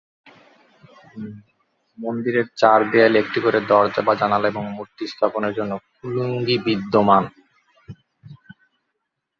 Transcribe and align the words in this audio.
মন্দিরের 1.97 2.47
চার 2.55 2.79
দেওয়ালে 2.91 3.17
একটি 3.19 3.39
করে 3.41 3.59
দরজা 3.69 4.01
বা 4.07 4.13
জানালা 4.15 4.47
এবং 4.47 4.63
মূর্তি 4.75 5.03
স্থাপনের 5.07 5.53
জন্য 5.53 5.71
কুলুঙ্গি 5.93 6.57
বিদ্যমান। 6.65 7.23